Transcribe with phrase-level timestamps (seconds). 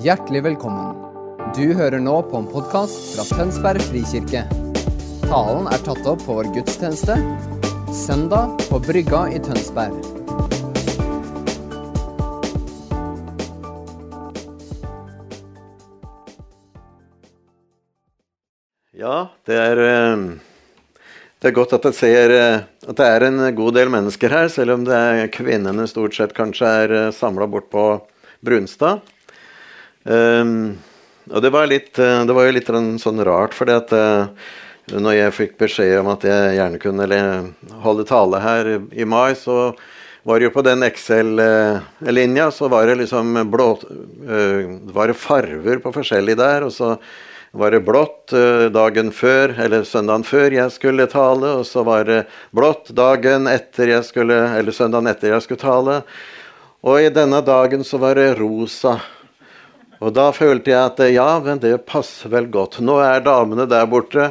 [0.00, 0.94] Hjertelig velkommen.
[1.52, 4.46] Du hører nå på en podkast fra Tønsberg frikirke.
[5.26, 7.18] Talen er tatt opp på vår gudstjeneste
[7.92, 9.98] søndag på Brygga i Tønsberg.
[18.96, 20.26] Ja, det er, eh,
[21.44, 24.48] det er godt at jeg ser eh, at det er en god del mennesker her,
[24.48, 27.90] selv om det er kvinnene stort sett kanskje er samla bort på
[28.40, 29.04] Brunstad.
[30.04, 30.78] Um,
[31.30, 32.70] og det var, litt, det var jo litt
[33.02, 33.92] sånn rart, fordi at
[34.90, 37.20] når jeg fikk beskjed om at jeg gjerne kunne
[37.84, 39.70] holde tale her i mai, så
[40.26, 43.68] var det jo på den Excel-linja så var det liksom blå
[44.96, 46.66] var det farver på forskjellig der.
[46.66, 46.96] og så
[47.52, 48.30] var det blått
[48.70, 52.20] dagen før, eller søndagen før jeg skulle tale, og så var det
[52.54, 55.96] blått dagen etter jeg skulle, eller søndagen etter jeg skulle tale.
[56.86, 59.00] Og i denne dagen så var det rosa.
[60.00, 62.78] Og da følte jeg at ja, men det passer vel godt.
[62.80, 64.30] Nå er damene der borte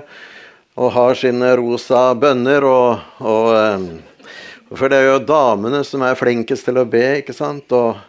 [0.80, 2.66] og har sine rosa bønner.
[2.66, 7.70] Og, og, for det er jo damene som er flinkest til å be, ikke sant?
[7.70, 8.00] Og,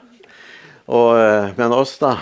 [0.89, 1.11] og,
[1.59, 2.15] men oss, da?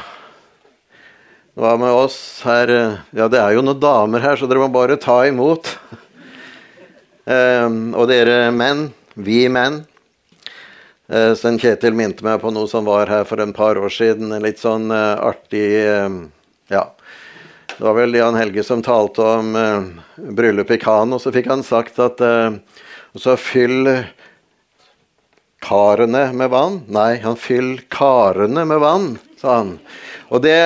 [1.58, 2.74] Hva med oss her?
[3.14, 5.70] Ja, det er jo noen damer her, så dere må bare ta imot.
[7.28, 9.82] Og dere menn, vi menn,
[11.08, 14.28] Sten Kjetil minte meg på noe som var her for en par år siden.
[14.34, 16.18] En litt sånn uh, artig uh,
[16.68, 16.84] Ja.
[17.78, 19.52] Det var vel Jan Helge som talte om
[20.34, 22.18] bryllup i Cannes, og så fikk han sagt at
[23.14, 23.86] så fyll
[25.62, 26.80] karene med vann.
[26.90, 29.08] Nei, han fyll karene med vann,
[29.40, 29.74] sa han.
[30.28, 30.56] Og det,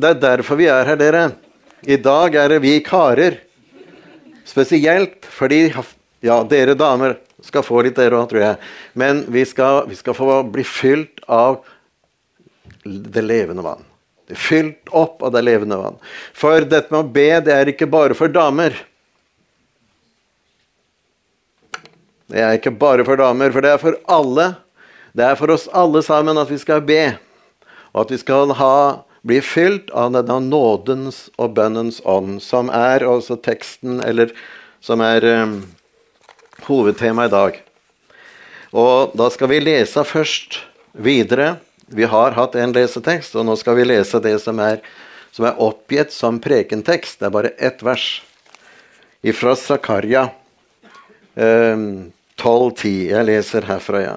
[0.00, 1.24] det er derfor vi er her, dere.
[1.82, 3.40] I dag er det vi karer.
[4.46, 5.68] Spesielt fordi
[6.22, 8.72] Ja, dere damer skal få litt, dere òg, tror jeg.
[8.98, 11.62] Men vi skal, vi skal, få bli fylt av
[12.84, 13.84] det levende vann.
[14.30, 15.98] Det fylt opp av det levende vann.
[16.34, 18.76] For dette med å be, det er ikke bare for damer.
[22.32, 24.52] Det er ikke bare for damer, for det er for alle.
[25.12, 27.02] Det er for oss alle sammen at vi skal be,
[27.92, 28.76] og at vi skal ha,
[29.22, 34.32] bli fylt av denne nådens og bønnens ånd, som er også teksten, eller
[34.82, 35.58] som er um,
[36.68, 37.60] hovedtema i dag.
[38.72, 40.62] Og da skal vi lese først
[40.92, 41.56] videre.
[41.92, 44.80] Vi har hatt en lesetekst, og nå skal vi lese det som er,
[45.32, 47.20] som er oppgitt som prekentekst.
[47.20, 48.22] Det er bare ett vers
[49.36, 50.28] fra Zakaria
[51.36, 51.76] eh,
[52.40, 52.94] 12,10.
[53.12, 54.16] Jeg leser herfra, ja.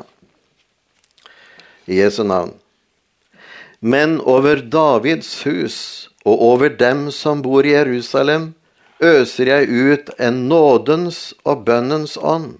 [1.86, 2.56] I Jesu navn.
[3.80, 5.78] Men over Davids hus
[6.26, 8.54] og over dem som bor i Jerusalem,
[9.04, 12.58] øser jeg ut en nådens og bønnens ånd.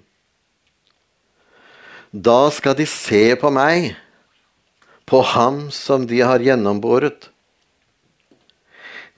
[2.12, 3.96] Da skal de se på meg,
[5.06, 7.30] på ham som de har gjennombåret.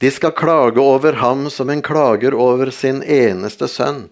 [0.02, 4.08] De skal klage over ham som en klager over sin eneste sønn,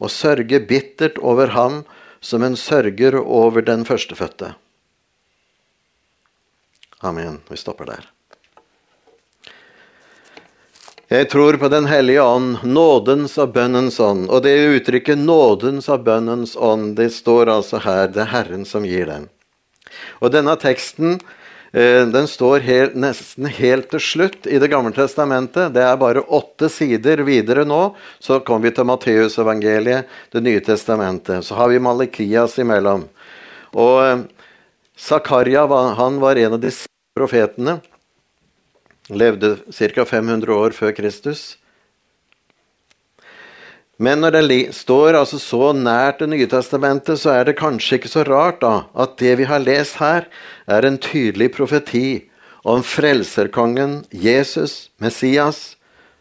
[0.00, 1.82] og sørge bittert over ham
[2.20, 4.54] som en sørger over den førstefødte.
[7.00, 7.40] Amen.
[7.48, 8.15] Vi stopper der.
[11.06, 14.24] Jeg tror på Den hellige ånd, nådens og bønnens ånd.
[14.26, 18.08] Og det uttrykket 'nådens og bønnens ånd' det står altså her.
[18.08, 19.28] Det er Herren som gir den.
[20.20, 21.20] Og denne teksten
[21.72, 25.72] den står helt, nesten helt til slutt i Det gamle testamentet.
[25.74, 27.94] Det er bare åtte sider videre nå.
[28.18, 31.44] Så kommer vi til Matteusevangeliet, Det nye testamentet.
[31.44, 33.04] Så har vi Malikias imellom.
[33.74, 34.26] Og
[34.98, 36.70] Zakaria han var en av de
[37.16, 37.80] profetene
[39.10, 40.04] levde ca.
[40.04, 41.56] 500 år før Kristus.
[43.96, 48.12] Men når det står altså så nært Det nye testamentet, så er det kanskje ikke
[48.12, 50.26] så rart da, at det vi har lest her,
[50.68, 52.28] er en tydelig profeti
[52.64, 55.76] om frelserkongen Jesus, Messias,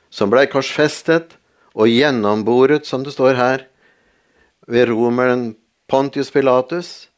[0.09, 1.35] som blei korsfestet
[1.75, 3.65] og gjennomboret, som det står her,
[4.67, 5.55] ved romeren
[5.89, 7.09] Pontius Pilatus,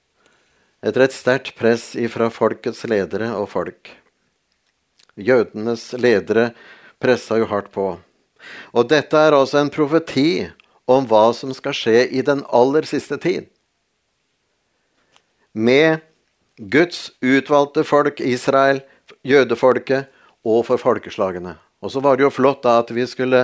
[0.82, 3.94] etter et sterkt press ifra folkets ledere og folk.
[5.18, 6.52] Jødenes ledere
[7.02, 7.96] pressa jo hardt på.
[8.74, 10.48] Og dette er altså en profeti
[10.88, 13.50] om hva som skal skje i den aller siste tid.
[15.54, 16.04] Med
[16.58, 18.81] Guds utvalgte folk, Israel,
[19.25, 20.08] jødefolket,
[20.48, 21.58] og for folkeslagene.
[21.84, 23.44] Og så var det jo flott da at vi skulle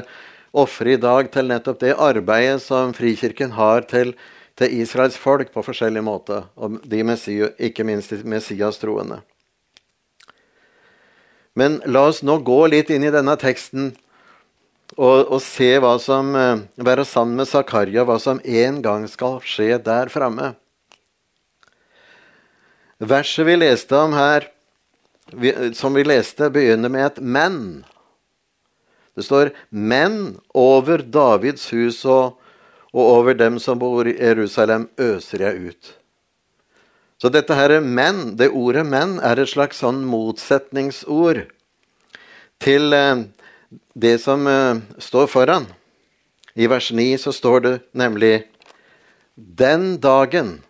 [0.54, 4.14] ofre i dag til nettopp det arbeidet som Frikirken har til,
[4.56, 7.02] til Israels folk på forskjellig måte, og de
[7.60, 9.20] ikke minst de Messias-troende.
[11.56, 13.92] Men la oss nå gå litt inn i denne teksten
[14.98, 19.40] og, og se hva som eh, Være sammen med Zakaria, hva som en gang skal
[19.46, 20.54] skje der framme.
[23.04, 24.46] Verset vi leste om her,
[25.76, 27.84] som vi leste, begynner med et 'men'.
[29.16, 32.38] Det står 'men over Davids hus og,
[32.94, 36.03] og over dem som bor i Jerusalem, øser jeg ut'.
[37.24, 41.46] Så dette her 'men', det ordet 'men', er et slags sånn motsetningsord
[42.60, 43.22] til eh,
[43.96, 45.68] det som eh, står foran.
[46.60, 48.44] I vers 9 så står det nemlig
[49.38, 50.64] 'Den dagen'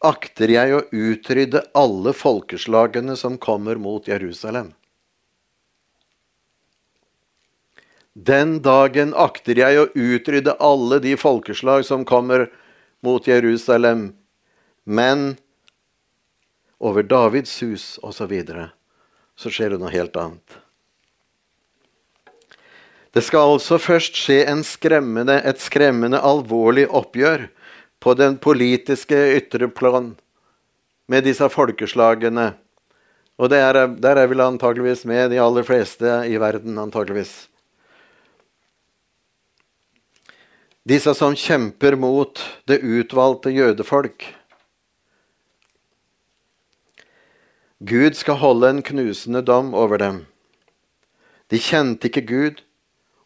[0.00, 4.72] akter jeg å utrydde alle folkeslagene som kommer mot Jerusalem.
[8.14, 12.48] Den dagen akter jeg å utrydde alle de folkeslag som kommer
[13.02, 14.14] mot Jerusalem.
[14.86, 15.36] Men
[16.78, 18.16] over Davids hus osv.
[18.16, 18.70] Så, videre,
[19.36, 20.58] så skjer det noe helt annet.
[23.14, 27.48] Det skal altså først skje skremmende, et skremmende alvorlig oppgjør
[27.98, 30.12] på den politiske ytre plan
[31.08, 32.52] med disse folkeslagene.
[33.38, 37.48] Og er, der er vel antageligvis med de aller fleste i verden, antageligvis.
[40.88, 44.24] Disse som kjemper mot det utvalgte jødefolk.
[47.78, 50.24] Gud skal holde en knusende dom over dem.
[51.46, 52.62] De kjente ikke Gud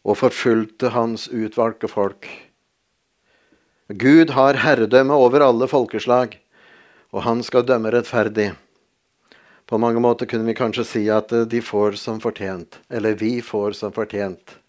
[0.05, 2.27] og forfulgte hans utvalgte folk.
[3.89, 6.37] Gud har herredømme over alle folkeslag,
[7.09, 8.51] og han skal dømme rettferdig.
[9.65, 13.73] På mange måter kunne vi kanskje si at de får som fortjent, eller vi får
[13.79, 14.59] som fortjent.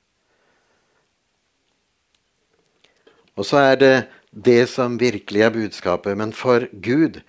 [3.36, 3.94] Og så er det
[4.30, 6.16] det som virkelig er budskapet.
[6.16, 7.20] Men for Gud,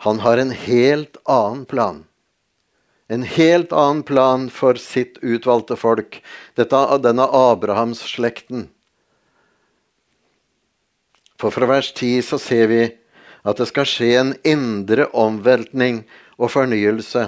[0.00, 2.04] han har en helt annen plan.
[3.08, 6.22] En helt annen plan for sitt utvalgte folk.
[6.56, 8.68] Dette, denne Abrahamsslekten.
[11.40, 12.80] For fra vers 10 så ser vi
[13.42, 16.04] at det skal skje en indre omveltning
[16.38, 17.26] og fornyelse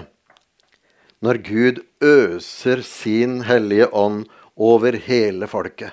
[1.22, 4.24] når Gud øser sin hellige ånd
[4.56, 5.92] over hele folket.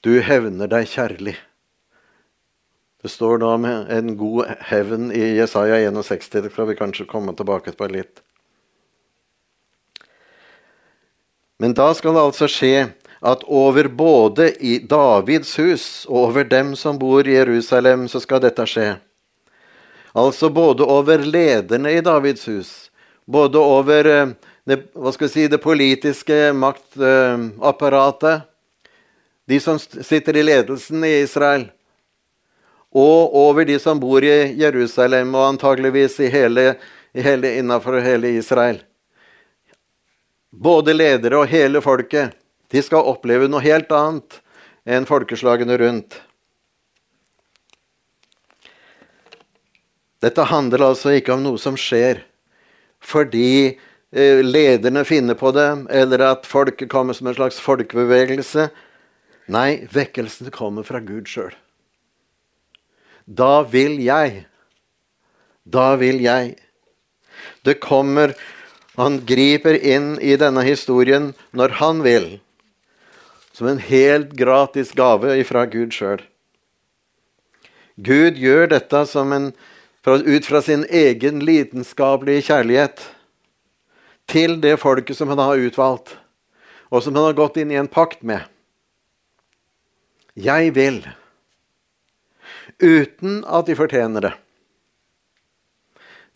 [0.00, 1.36] Du hevner deg kjærlig.
[3.02, 6.42] Det står da om en god hevn i Jesaja 61.
[6.42, 8.22] Det skal vi kanskje komme tilbake på litt.
[11.58, 16.74] Men da skal det altså skje at over både i Davids hus og over dem
[16.78, 18.92] som bor i Jerusalem, så skal dette skje.
[20.14, 22.90] Altså både over lederne i Davids hus,
[23.26, 24.28] både over eh,
[24.66, 24.78] det,
[25.30, 28.46] si, det politiske maktapparatet,
[29.48, 31.68] de som sitter i ledelsen i Israel,
[32.94, 36.30] og over de som bor i Jerusalem og antageligvis i
[37.58, 38.80] innenfor hele Israel.
[40.50, 42.32] Både ledere og hele folket
[42.72, 44.40] de skal oppleve noe helt annet
[44.88, 46.16] enn folkeslagene rundt.
[50.24, 52.24] Dette handler altså ikke om noe som skjer
[53.04, 53.78] fordi
[54.10, 58.66] eh, lederne finner på det, eller at folket kommer som en slags folkebevegelse.
[59.54, 61.54] Nei, vekkelsen kommer fra Gud sjøl.
[63.28, 64.46] Da vil jeg.
[65.68, 66.56] Da vil jeg.
[67.64, 68.34] Det kommer
[68.98, 72.24] Han griper inn i denne historien når han vil
[73.58, 76.20] som en helt gratis gave fra Gud sjøl.
[77.98, 79.48] Gud gjør dette en,
[80.06, 83.02] ut fra sin egen lidenskapelige kjærlighet
[84.30, 86.14] til det folket som han har utvalgt,
[86.90, 88.46] og som han har gått inn i en pakt med.
[90.38, 91.02] Jeg vil,
[92.82, 94.34] uten at de fortjener det.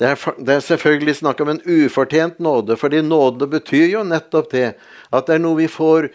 [0.01, 4.49] Det er, det er, selvfølgelig snakk om en ufortjent nåde, fordi nåde betyr jo nettopp
[4.51, 4.73] det
[5.13, 6.09] at det er noe vi får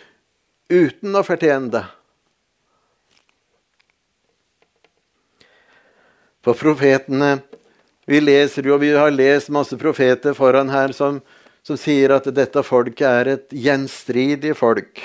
[0.68, 1.86] uten å fortjene det.
[6.44, 7.42] For profetene
[8.08, 11.18] Vi leser jo, vi har lest masse profeter foran her som,
[11.60, 15.02] som sier at dette folket er et gjenstridig folk.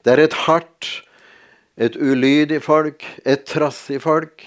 [0.00, 0.88] Det er et hardt,
[1.76, 4.44] et ulydig folk, et trassig folk.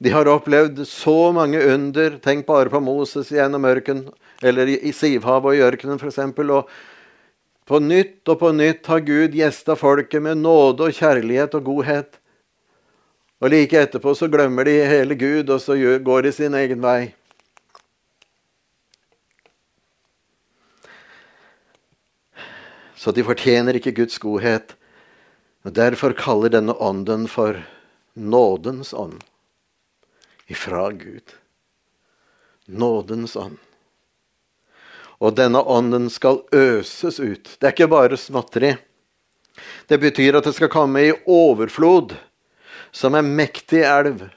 [0.00, 2.18] De har opplevd så mange under.
[2.24, 4.06] Tenk bare på Moses gjennom ørken,
[4.44, 6.20] eller i Sivhavet og i ørkenen f.eks.
[6.20, 6.70] Og
[7.66, 12.18] på nytt og på nytt har Gud gjesta folket med nåde og kjærlighet og godhet.
[13.40, 17.12] Og like etterpå så glemmer de hele Gud, og så går de sin egen vei.
[22.96, 24.72] Så de fortjener ikke Guds godhet.
[25.66, 27.58] Og Derfor kaller denne ånden for
[28.14, 29.18] nådens ånd
[30.46, 31.34] ifra Gud.
[32.66, 33.58] Nådens ånd.
[35.18, 37.56] Og denne ånden skal øses ut.
[37.58, 38.76] Det er ikke bare småtteri.
[39.90, 42.14] Det betyr at det skal komme i overflod,
[42.92, 44.28] som en mektig elv,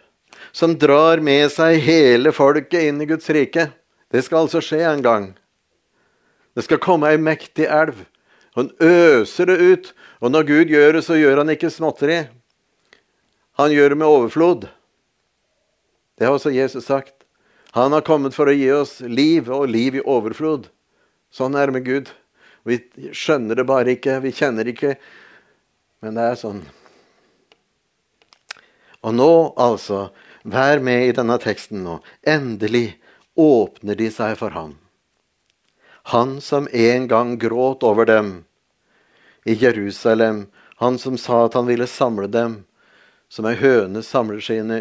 [0.52, 3.70] som drar med seg hele folket inn i Guds rike.
[4.10, 5.34] Det skal altså skje en gang.
[6.58, 8.08] Det skal komme ei mektig elv.
[8.58, 9.92] Hun øser det ut.
[10.20, 12.20] Og når Gud gjør det, så gjør han ikke småtteri.
[13.60, 14.68] Han gjør det med overflod.
[16.20, 17.14] Det har også Jesus sagt.
[17.72, 20.68] Han har kommet for å gi oss liv, og liv i overflod.
[21.32, 22.12] Sånn er det med Gud.
[22.68, 22.82] Vi
[23.16, 24.98] skjønner det bare ikke, vi kjenner ikke.
[26.04, 26.64] Men det er sånn.
[29.06, 30.10] Og nå, altså,
[30.44, 32.00] vær med i denne teksten nå.
[32.28, 32.98] Endelig
[33.40, 34.76] åpner de seg for ham.
[36.12, 38.32] Han som en gang gråt over dem
[39.50, 40.46] i Jerusalem,
[40.80, 42.64] han som sa at han ville samle dem,
[43.30, 44.80] som ei høne samler sine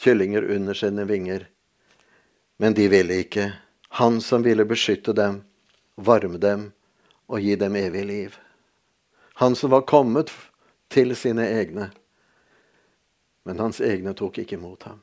[0.00, 1.46] kyllinger under sine vinger.
[2.56, 3.52] Men de ville ikke.
[4.00, 5.42] Han som ville beskytte dem,
[5.96, 6.70] varme dem
[7.28, 8.36] og gi dem evig liv.
[9.40, 10.32] Han som var kommet
[10.92, 11.90] til sine egne
[13.42, 15.00] men hans egne tok ikke imot ham.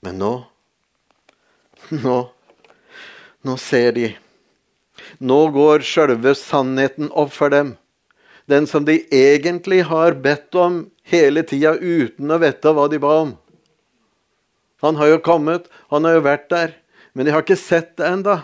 [0.00, 0.32] Men nå
[2.04, 2.18] Nå
[3.44, 4.06] Nå ser de.
[5.18, 7.74] Nå går sjølve sannheten opp for dem.
[8.46, 13.14] Den som de egentlig har bedt om hele tida uten å vite hva de ba
[13.24, 13.32] om.
[14.84, 16.76] Han har jo kommet, han har jo vært der,
[17.12, 18.42] men de har ikke sett det enda.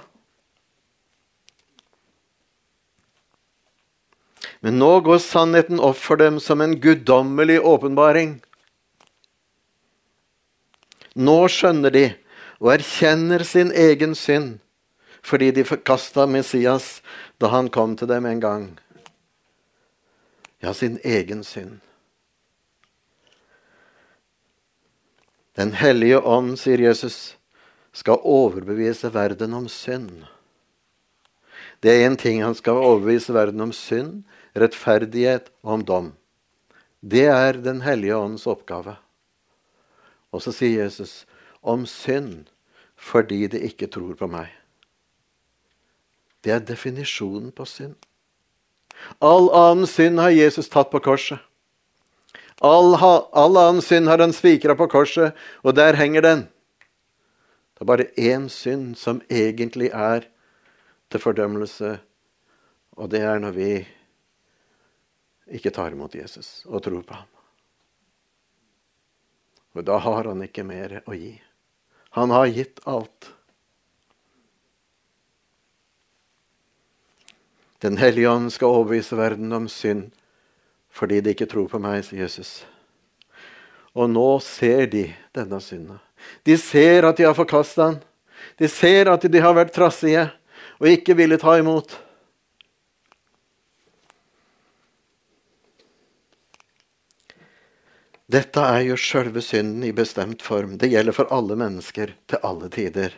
[4.63, 8.37] Men nå går sannheten opp for dem som en guddommelig åpenbaring.
[11.19, 12.05] Nå skjønner de
[12.63, 14.61] og erkjenner sin egen synd
[15.23, 17.01] fordi de forkasta Messias
[17.41, 18.67] da han kom til dem en gang.
[20.63, 21.81] Ja, sin egen synd.
[25.57, 27.37] Den hellige ånd, sier Jesus,
[27.93, 30.25] skal overbevise verden om synd.
[31.83, 34.23] Det er én ting han skal overbevise verden om synd,
[34.57, 36.09] rettferdighet og om dom.
[37.03, 38.97] Det er Den hellige åndens oppgave.
[40.33, 41.27] Og så sier Jesus
[41.63, 42.49] om synd
[42.97, 44.62] fordi de ikke tror på meg.
[46.43, 47.97] Det er definisjonen på synd.
[49.23, 51.41] All annen synd har Jesus tatt på korset.
[52.63, 55.35] All, all annen synd har han spikra på korset,
[55.67, 56.45] og der henger den.
[57.75, 60.29] Det er bare én synd som egentlig er
[61.11, 61.97] til fordømmelse,
[62.95, 63.71] og det er når vi
[65.53, 67.29] ikke tar imot Jesus og tror på ham.
[69.75, 71.35] Og da har han ikke mer å gi.
[72.17, 73.33] Han har gitt alt.
[77.83, 80.11] Den hellige ånd skal overbevise verden om synd
[80.93, 82.67] fordi de ikke tror på meg, sier Jesus.
[83.97, 85.97] Og nå ser de denne synda.
[86.45, 87.99] De ser at de har forkasta han.
[88.61, 90.27] De ser at de har vært trassige
[90.79, 91.97] og ikke ville ta imot.
[98.33, 100.79] Dette er jo sjølve synden i bestemt form.
[100.81, 103.17] Det gjelder for alle mennesker til alle tider.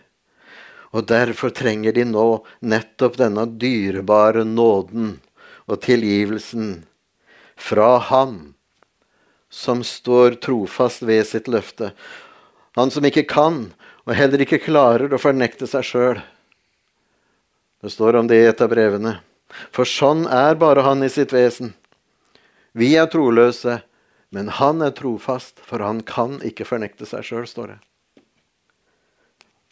[0.94, 2.26] Og derfor trenger de nå
[2.62, 5.16] nettopp denne dyrebare nåden
[5.66, 6.84] og tilgivelsen
[7.58, 8.54] fra Ham
[9.54, 11.92] som står trofast ved sitt løfte.
[12.74, 13.68] Han som ikke kan,
[14.04, 16.18] og heller ikke klarer å fornekte seg sjøl.
[17.84, 19.18] Det står om det i et av brevene.
[19.70, 21.74] For sånn er bare han i sitt vesen.
[22.74, 23.78] Vi er troløse,
[24.34, 27.78] men han er trofast, for han kan ikke fornekte seg sjøl, står det.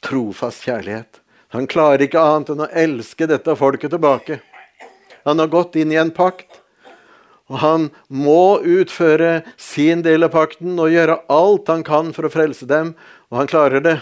[0.02, 1.20] Trofast kjærlighet.
[1.52, 4.40] Han klarer ikke annet enn å elske dette folket tilbake.
[5.26, 6.62] Han har gått inn i en pakt,
[7.52, 12.32] og han må utføre sin del av pakten og gjøre alt han kan for å
[12.32, 12.94] frelse dem,
[13.30, 13.98] og han klarer det.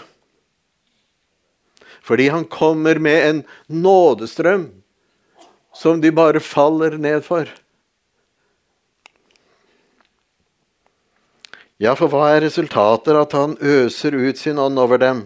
[2.01, 4.69] Fordi han kommer med en nådestrøm
[5.75, 7.51] som de bare faller ned for.
[11.81, 15.23] Ja, for hva er resultatet at han øser ut sin ånd over dem?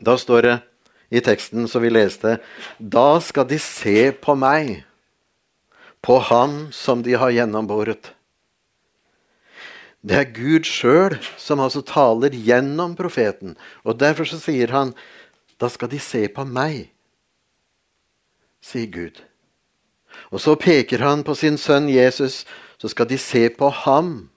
[0.00, 0.56] Da står det
[1.10, 2.38] i teksten som vi leste,
[2.78, 4.80] da skal de se på meg,
[6.00, 8.12] på ham som de har gjennomboret.
[10.00, 13.56] Det er Gud sjøl som altså taler gjennom profeten.
[13.84, 14.94] Og derfor så sier han,
[15.60, 16.88] da skal de se på meg,
[18.64, 19.20] sier Gud.
[20.32, 22.46] Og så peker han på sin sønn Jesus,
[22.80, 24.30] så skal de se på ham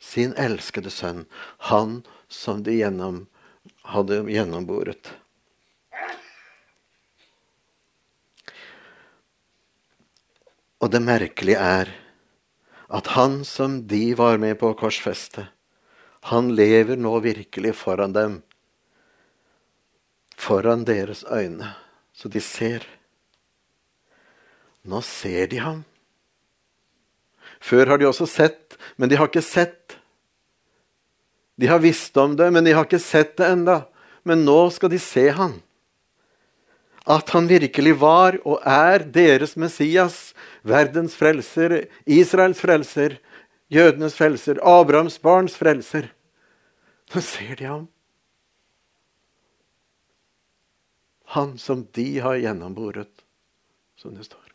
[0.00, 1.24] sin elskede sønn,
[1.70, 3.24] han som de gjennom,
[3.88, 5.12] hadde gjennomboret.
[10.80, 11.90] Og det merkelige er
[12.90, 15.46] at han som de var med på å korsfeste,
[16.28, 18.40] han lever nå virkelig foran dem.
[20.40, 21.74] Foran deres øyne,
[22.12, 22.84] så de ser.
[24.84, 25.84] Nå ser de ham.
[27.60, 29.79] Før har de også sett, men de har ikke sett.
[31.60, 33.82] De har visst om det, men de har ikke sett det enda.
[34.24, 35.58] Men nå skal de se han.
[37.04, 40.32] At han virkelig var og er deres Messias,
[40.64, 43.18] verdens frelser, Israels frelser,
[43.72, 46.10] jødenes frelser, Abrahams barns frelser.
[47.12, 47.88] Nå ser de ham.
[51.36, 53.12] Han som de har gjennomboret,
[54.00, 54.49] som det står.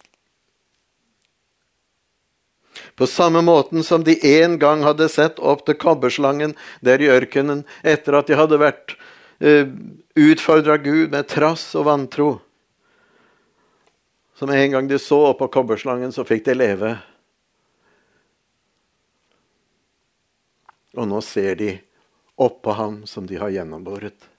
[2.96, 6.56] På samme måten som de en gang hadde sett opp til kobberslangen
[6.86, 8.96] der i ørkenen etter at de hadde vært
[9.40, 9.68] eh,
[10.16, 12.30] utfordra Gud med trass og vantro.
[14.36, 16.96] Som en gang de så opp på kobberslangen, så fikk de leve.
[20.96, 21.74] Og nå ser de
[22.36, 24.35] oppå ham som de har gjennomboret.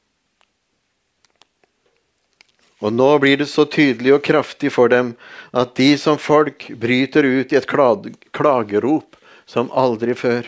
[2.85, 5.15] Og nå blir det så tydelig og kraftig for dem
[5.57, 9.17] at de som folk bryter ut i et klagerop
[9.49, 10.45] som aldri før.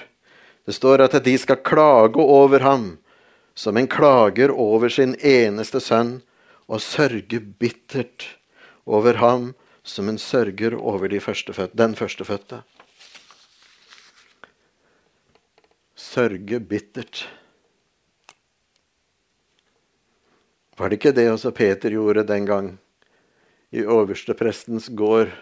[0.68, 2.98] Det står at de skal klage over ham
[3.58, 6.20] som en klager over sin eneste sønn,
[6.68, 8.26] og sørge bittert
[8.84, 12.60] over ham som en sørger over de førstefødte, den førstefødte.
[15.96, 17.24] Sørge bittert.
[20.78, 22.68] Var det ikke det også Peter gjorde den gang
[23.74, 25.32] i oversteprestens gård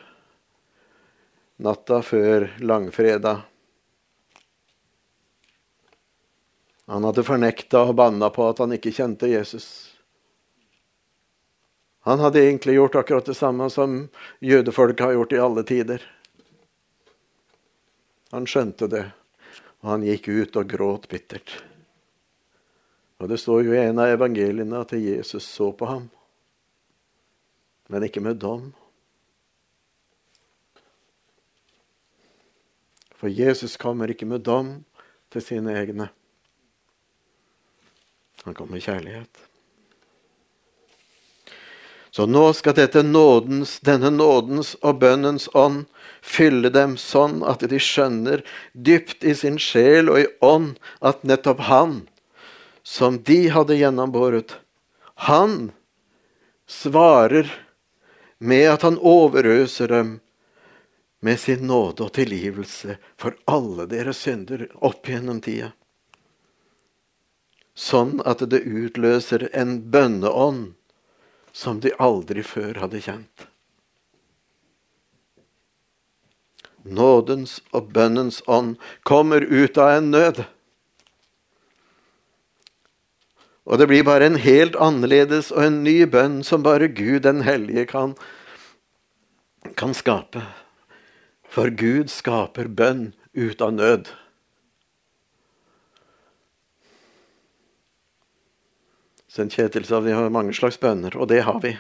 [1.61, 3.43] natta før langfredag?
[6.87, 9.69] Han hadde fornekta og banna på at han ikke kjente Jesus.
[12.07, 14.05] Han hadde egentlig gjort akkurat det samme som
[14.40, 16.11] jødefolk har gjort i alle tider.
[18.33, 19.09] Han skjønte det,
[19.83, 21.59] og han gikk ut og gråt bittert.
[23.19, 26.09] Og Det står jo i en av evangeliene at Jesus så på ham,
[27.89, 28.69] men ikke med dom.
[33.17, 34.85] For Jesus kommer ikke med dom
[35.33, 36.11] til sine egne.
[38.45, 39.47] Han kommer med kjærlighet.
[42.17, 45.83] Så nå skal dette nådens, denne nådens og bønnens ånd
[46.25, 51.61] fylle dem sånn at de skjønner dypt i sin sjel og i ånd at nettopp
[51.69, 51.99] Han
[52.87, 54.57] som de hadde gjennombåret.
[55.15, 55.73] Han
[56.67, 57.51] svarer
[58.39, 60.13] med at han overøser dem
[61.21, 65.73] med sin nåde og tilgivelse for alle deres synder opp gjennom tida.
[67.75, 70.77] Sånn at det utløser en bønneånd
[71.51, 73.49] som de aldri før hadde kjent.
[76.87, 80.47] Nådens og bønnens ånd kommer ut av en nød.
[83.67, 87.43] Og det blir bare en helt annerledes og en ny bønn som bare Gud den
[87.43, 88.15] hellige kan,
[89.75, 90.45] kan skape.
[91.50, 94.13] For Gud skaper bønn ut av nød.
[99.37, 99.50] St.
[99.52, 101.75] Kjetil sa vi har mange slags bønner, og det har vi.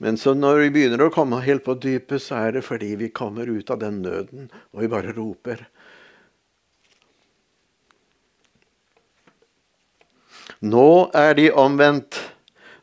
[0.00, 3.10] Men så når vi begynner å komme helt på dypet, så er det fordi vi
[3.12, 5.66] kommer ut av den nøden, og vi bare roper.
[10.60, 12.18] Nå er de omvendt.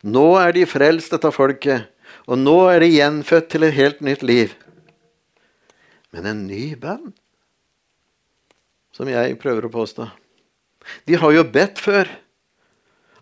[0.02, 1.90] Nå er de frelst, dette folket.
[2.28, 4.54] Og nå er de gjenfødt til et helt nytt liv.
[6.12, 7.12] Men en ny bønn,
[8.96, 10.08] som jeg prøver å påstå.
[11.06, 12.10] De har jo bedt før.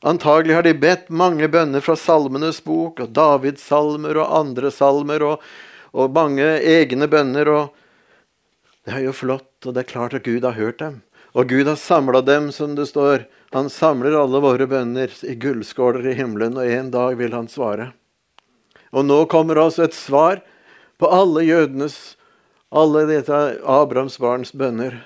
[0.05, 5.23] Antagelig har de bedt mange bønner fra Salmenes bok og Davids salmer og andre salmer
[5.25, 5.41] og,
[5.97, 7.49] og mange egne bønner.
[7.49, 11.01] og Det er jo flott, og det er klart at Gud har hørt dem.
[11.35, 13.25] Og Gud har samla dem, som det står.
[13.51, 17.89] Han samler alle våre bønner i gullskåler i himmelen, og en dag vil han svare.
[18.95, 20.39] Og nå kommer altså et svar
[20.95, 22.15] på alle jødenes,
[22.71, 25.01] alle dette Abrahams barns bønner,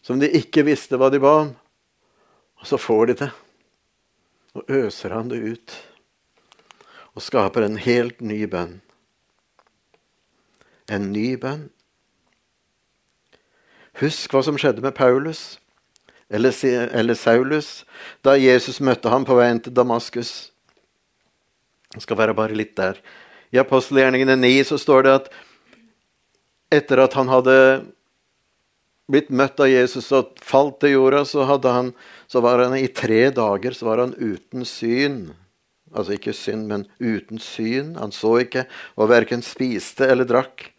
[0.00, 1.52] som de ikke visste hva de ba om.
[2.56, 3.30] Og så får de det.
[4.56, 5.76] Og øser han det ut.
[7.12, 8.78] Og skaper en helt ny bønn.
[10.88, 11.66] En ny bønn
[14.00, 15.56] Husk hva som skjedde med Paulus,
[16.28, 16.52] eller,
[16.92, 17.84] eller Saulus,
[18.20, 20.50] da Jesus møtte ham på veien til Damaskus.
[21.94, 22.98] Det skal være bare litt der.
[23.54, 25.30] I apostelgjerningene 9 så står det at
[26.76, 27.56] etter at han hadde
[29.06, 31.92] blitt møtt av Jesus og falt til jorda, så, han,
[32.26, 35.20] så var han i tre dager så var han uten syn.
[35.94, 37.94] Altså ikke synd, men uten syn.
[37.96, 38.66] Han så ikke
[38.98, 40.72] og verken spiste eller drakk.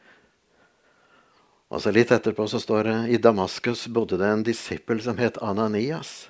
[1.68, 5.40] Og så Litt etterpå så står det i Damaskus bodde det en disippel som het
[5.44, 6.30] Ananias.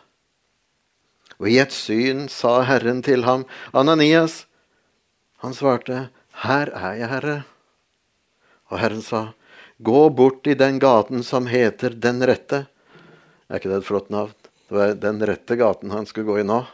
[1.38, 4.46] Og i et syn sa Herren til ham, 'Ananias.'
[5.46, 7.46] Han svarte, 'Her er jeg, Herre.'
[8.72, 9.34] Og Herren sa,
[9.82, 12.68] 'Gå bort i den gaten som heter Den rette.'
[13.50, 14.34] Er ikke det et flott navn?
[14.68, 16.66] Det var den rette gaten han skulle gå i nå.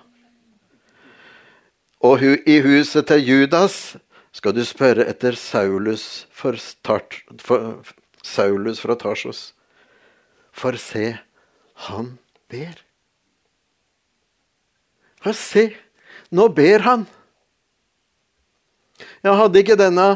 [2.01, 3.95] Og i huset til Judas
[4.33, 7.83] skal du spørre etter Saulus, for start, for,
[8.23, 9.51] Saulus fra Tarsos.
[10.53, 11.17] For se,
[11.89, 12.13] han
[12.51, 12.77] ber.
[15.23, 15.69] For se,
[16.33, 17.05] nå ber han.
[19.23, 20.07] Jeg hadde ikke denne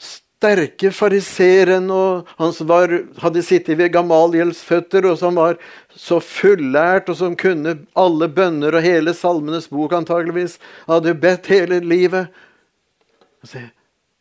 [0.00, 5.58] sterke fariseeren og han som var, hadde sittet ved Gamaliels føtter, og som var
[5.92, 10.56] så fullært, og som kunne alle bønner og hele Salmenes bok antageligvis,
[10.88, 12.32] hadde bedt hele livet.
[13.44, 13.64] Og se,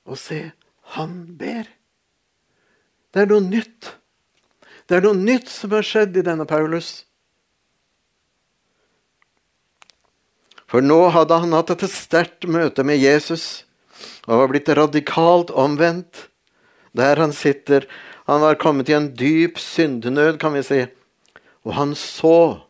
[0.07, 0.41] og se,
[0.97, 1.67] han ber.
[3.13, 3.93] Det er noe nytt.
[4.89, 7.03] Det er noe nytt som har skjedd i denne Paulus.
[10.69, 13.65] For nå hadde han hatt et sterkt møte med Jesus
[14.27, 16.27] og var blitt radikalt omvendt.
[16.93, 17.85] Der han sitter.
[18.29, 20.81] Han var kommet i en dyp syndenød, kan vi si.
[21.65, 22.61] Og han så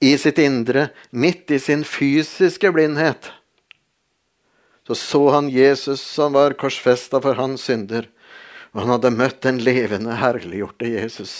[0.00, 3.32] i sitt indre, midt i sin fysiske blindhet,
[4.86, 8.06] så så han Jesus som var korsfesta for hans synder.
[8.74, 11.34] Og han hadde møtt den levende, herliggjorte Jesus,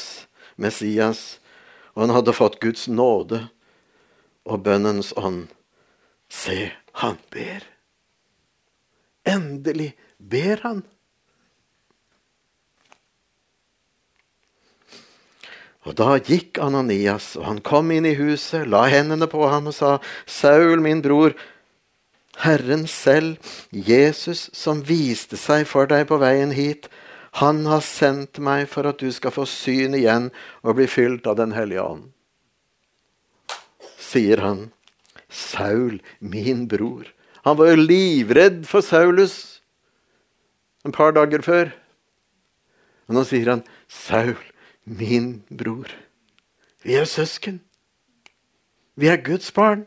[0.57, 1.38] Messias.
[1.95, 3.45] Og han hadde fått Guds nåde
[4.49, 5.49] og bønnens ånd.
[6.29, 6.71] Se,
[7.03, 7.64] han ber.
[9.29, 10.85] Endelig ber han.
[15.88, 19.77] Og Da gikk Ananias, og han kom inn i huset, la hendene på ham og
[19.77, 19.95] sa,
[20.29, 21.33] Saul, min bror,
[22.43, 23.38] Herren selv,
[23.73, 26.91] Jesus, som viste seg for deg på veien hit,
[27.38, 30.31] han har sendt meg for at du skal få syn igjen
[30.64, 32.09] og bli fylt av Den hellige ånd.
[33.98, 34.68] Sier han,
[35.29, 37.07] Saul, min bror,
[37.44, 39.61] han var jo livredd for Saulus
[40.85, 41.70] en par dager før.
[43.09, 44.37] Og nå sier han, 'Saul,
[44.85, 45.88] min bror,
[46.83, 47.61] vi er søsken.
[48.96, 49.87] Vi er Guds barn.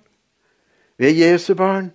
[0.97, 1.91] Vi er Jesu barn.'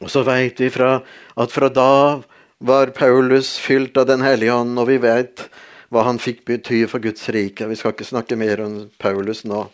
[0.00, 1.00] Og så veit vi fra,
[1.36, 2.22] at fra da
[2.60, 5.46] var Paulus fylt av Den hellige ånd, og vi veit
[5.90, 7.66] hva han fikk bety for Guds rike.
[7.68, 9.66] Vi skal ikke snakke mer om Paulus nå.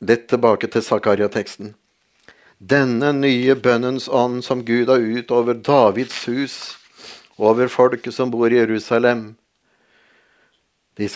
[0.00, 1.74] Litt tilbake til Zakaria-teksten.
[2.60, 6.56] Denne nye bønnens ånd som Gud har ut over Davids hus,
[7.40, 9.34] over folket som bor i Jerusalem,
[11.00, 11.08] de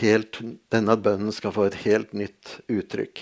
[0.00, 0.40] helt,
[0.72, 3.20] denne bønnen skal få et helt nytt uttrykk.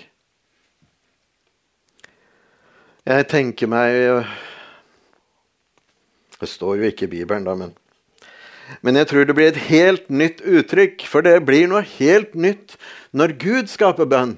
[3.07, 4.27] Jeg tenker meg
[6.40, 7.75] Det står jo ikke i Bibelen, da, men
[8.83, 12.75] Men jeg tror det blir et helt nytt uttrykk, for det blir noe helt nytt
[13.14, 14.33] når Gud skaper bønn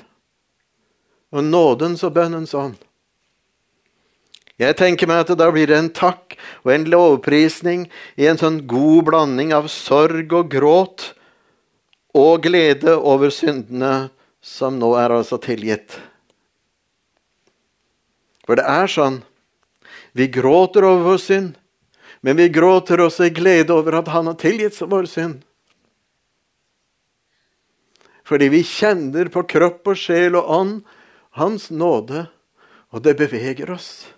[1.32, 2.76] og nådens og bønnens ånd.
[4.60, 7.86] Jeg tenker meg at da blir det en takk og en lovprisning
[8.20, 11.08] i en sånn god blanding av sorg og gråt
[12.12, 14.10] og glede over syndene
[14.44, 15.96] som nå er altså tilgitt.
[18.48, 19.18] For det er sånn.
[20.16, 21.56] Vi gråter over vår synd,
[22.24, 25.42] men vi gråter også i glede over at Han har tilgitt vår synd.
[28.24, 30.78] Fordi vi kjenner på kropp og sjel og ånd
[31.36, 32.30] hans nåde,
[32.88, 34.08] og det beveger oss.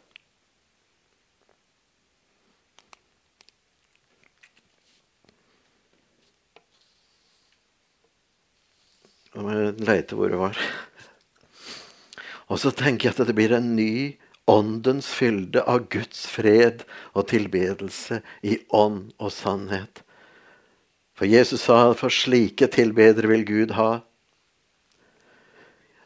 [9.35, 10.63] Nå må jeg leite hvor det var.
[12.51, 14.19] Og så tenker jeg at det blir en ny
[14.51, 16.83] åndens fylde av Guds fred
[17.15, 20.03] og tilbedelse i ånd og sannhet.
[21.15, 24.01] For Jesus sa at for slike tilbedere vil Gud ha.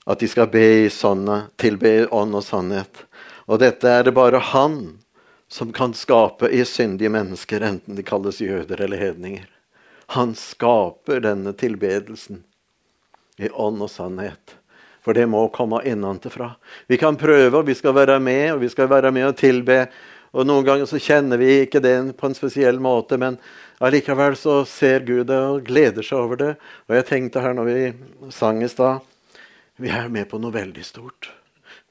[0.05, 3.07] At de skal be i sånne, tilbe ånd og sannhet.
[3.49, 4.99] Og dette er det bare Han
[5.49, 9.47] som kan skape i syndige mennesker, enten de kalles jøder eller hedninger.
[10.17, 12.43] Han skaper denne tilbedelsen
[13.39, 14.59] i ånd og sannhet.
[15.05, 16.55] For det må komme innenfra.
[16.88, 19.83] Vi kan prøve, og vi skal være med, og vi skal være med og tilbe.
[20.35, 23.37] Og Noen ganger så kjenner vi ikke det på en spesiell måte, men
[23.85, 26.53] allikevel så ser Gud det og gleder seg over det.
[26.88, 29.05] Og jeg tenkte her når vi sang i stad
[29.77, 31.31] vi er med på noe veldig stort.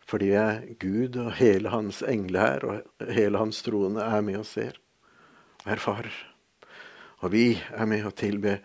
[0.08, 4.78] Fordi vi Gud og hele hans engler og hele hans troende er med og ser
[5.64, 6.14] og erfarer.
[7.24, 8.58] Og vi er med og tilbe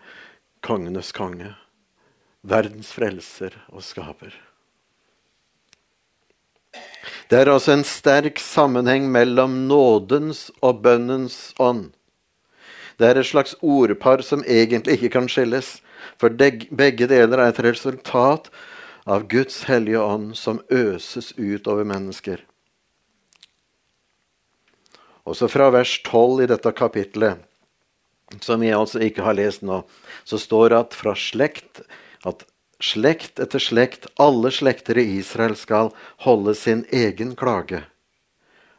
[0.63, 1.53] kongenes konge,
[2.41, 4.33] verdens frelser og skaper.
[7.29, 11.91] Det er altså en sterk sammenheng mellom nådens og bønnens ånd.
[12.99, 15.79] Det er et slags ordpar som egentlig ikke kan skilles,
[16.19, 18.49] for begge deler er et resultat
[19.09, 22.41] av Guds hellige ånd som øses ut over mennesker.
[25.29, 27.45] Også fra vers 12 i dette kapitlet
[28.45, 29.81] som jeg altså ikke har lest nå,
[30.27, 31.81] så står det at fra slekt
[32.27, 32.45] at
[32.79, 35.91] slekt etter slekt, alle slekter i Israel skal
[36.25, 37.83] holde sin egen klage.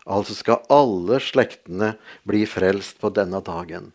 [0.06, 1.94] Altså skal alle slektene
[2.26, 3.92] bli frelst på denne dagen.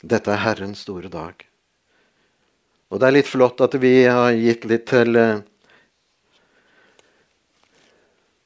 [0.00, 1.46] Dette er Herrens store dag.
[2.90, 5.42] Og det er litt flott at vi har gitt litt til, eh,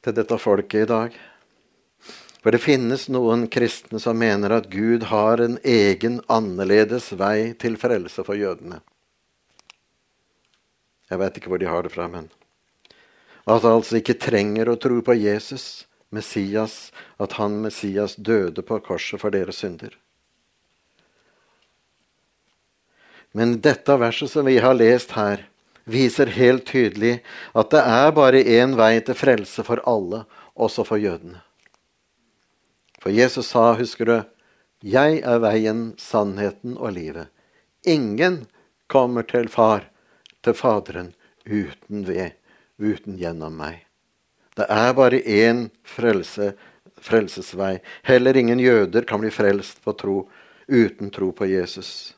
[0.04, 1.14] til dette folket i dag.
[2.42, 7.78] For det finnes noen kristne som mener at Gud har en egen, annerledes vei til
[7.80, 8.82] frelse for jødene.
[11.10, 12.30] Jeg vet ikke hvor de har det fra, men
[13.44, 18.78] At han altså ikke trenger å tro på Jesus, Messias, at han Messias døde på
[18.80, 19.92] korset for deres synder.
[23.36, 25.42] Men dette verset som vi har lest her,
[25.84, 27.18] viser helt tydelig
[27.52, 30.22] at det er bare én vei til frelse for alle,
[30.54, 31.42] også for jødene.
[33.02, 34.22] For Jesus sa, husker du,
[34.80, 37.28] 'Jeg er veien, sannheten og livet'.
[37.84, 38.46] Ingen
[38.88, 39.90] kommer til Far,
[40.44, 41.12] til Faderen,
[41.44, 42.36] uten ved,
[42.78, 43.82] uten gjennom meg.
[44.54, 46.52] Det er bare én frelse,
[47.02, 47.78] frelsesvei.
[48.06, 50.18] Heller ingen jøder kan bli frelst på tro
[50.68, 52.14] uten tro på Jesus.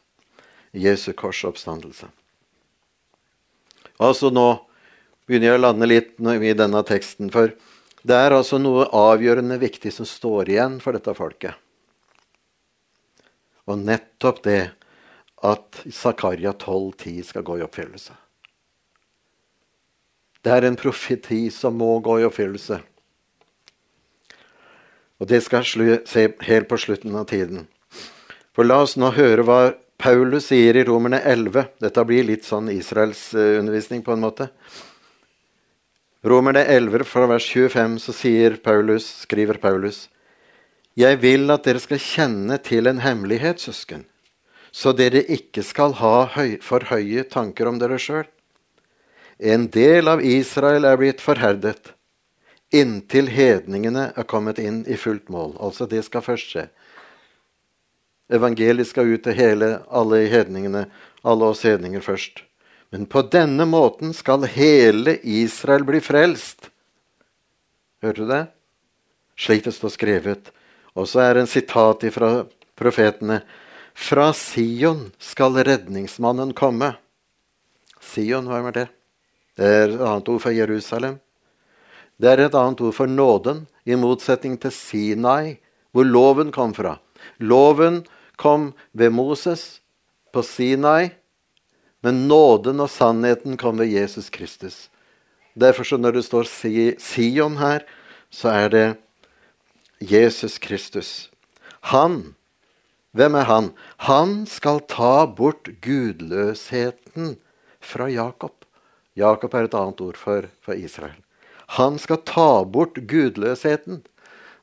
[0.77, 2.11] Jesu korsoppstandelse.
[3.97, 4.49] Altså nå
[5.27, 7.31] begynner jeg å lande litt i denne teksten.
[7.33, 7.55] For
[8.07, 11.57] det er altså noe avgjørende viktig som står igjen for dette folket.
[13.67, 14.61] Og nettopp det
[15.47, 18.15] at Zakaria 12,10 skal gå i oppfyllelse.
[20.43, 22.79] Det er en profeti som må gå i oppfyllelse.
[25.17, 27.65] Og det skal se helt på slutten av tiden.
[28.55, 29.61] For la oss nå høre hva
[30.01, 31.73] Paulus sier i Romerne 11.
[31.81, 34.51] Dette blir litt sånn Israels undervisning på en måte.
[36.27, 40.09] Romerne 11 fra vers 25 så sier Paulus, skriver Paulus
[40.99, 44.05] Jeg vil at dere skal kjenne til en hemmelighet, søsken,
[44.77, 48.27] så dere ikke skal ha høy, for høye tanker om dere sjøl.
[49.41, 51.95] En del av Israel er blitt forherdet,
[52.75, 55.55] inntil hedningene er kommet inn i fullt mål.
[55.63, 56.67] Altså, det skal først skje.
[58.37, 60.87] Evangeliet skal ut til hele, alle hedningene,
[61.23, 62.43] alle oss hedninger først.
[62.91, 66.69] Men på denne måten skal hele Israel bli frelst.
[68.03, 68.45] Hørte du det?
[69.39, 70.51] Slik det står skrevet.
[70.97, 72.31] Og så er det en sitat fra
[72.79, 73.41] profetene.
[73.97, 76.93] Fra Sion skal redningsmannen komme.
[78.01, 78.89] Sion, hva er det?
[79.57, 81.17] Det er et annet ord for Jerusalem.
[82.21, 85.57] Det er et annet ord for nåden, i motsetning til Sinai,
[85.97, 86.99] hvor loven kom fra.
[87.41, 88.03] Loven
[88.37, 89.81] kom ved Moses
[90.33, 91.15] på Sinai.
[92.05, 94.91] Men nåden og sannheten kom ved Jesus Kristus.
[95.57, 96.45] Derfor så når det står
[97.01, 97.87] Sion her,
[98.31, 98.87] så er det
[100.01, 101.31] Jesus Kristus.
[101.89, 102.35] Han,
[103.17, 103.71] hvem er han?
[104.07, 107.37] Han skal ta bort gudløsheten
[107.81, 108.67] fra Jakob.
[109.17, 111.17] Jakob er et annet ord for, for Israel.
[111.79, 114.03] Han skal ta bort gudløsheten.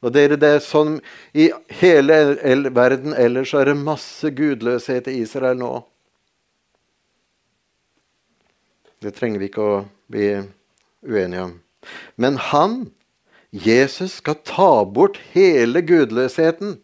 [0.04, 0.98] Og dere, det er sånn
[1.34, 2.20] I hele
[2.76, 5.74] verden ellers er det masse gudløshet i Israel nå.
[9.04, 9.78] Det trenger vi ikke å
[10.12, 10.28] bli
[11.04, 11.56] uenige om.
[12.16, 12.78] Men han,
[13.52, 16.78] Jesus, skal ta bort hele gudløsheten.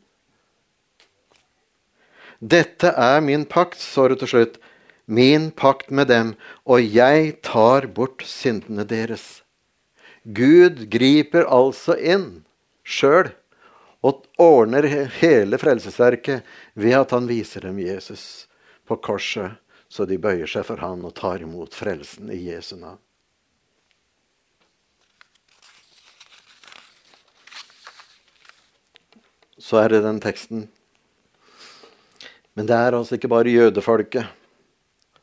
[2.40, 4.60] Dette er min pakt, står det til slutt.
[5.06, 9.42] Min pakt med dem, og jeg tar bort syndene deres.
[10.24, 12.44] Gud griper altså inn
[12.84, 13.32] sjøl
[14.06, 14.86] og ordner
[15.20, 16.46] hele frelsesverket
[16.80, 18.46] ved at han viser dem Jesus
[18.88, 19.58] på korset
[19.90, 23.02] så de bøyer seg for han og tar imot frelsen i Jesu navn.
[29.60, 30.70] Så er det den teksten.
[32.60, 34.28] Men det er altså ikke bare jødefolket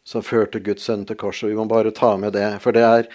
[0.07, 1.51] som førte Guds sønn til korset.
[1.51, 2.49] Vi må bare ta med det.
[2.65, 3.09] For det er,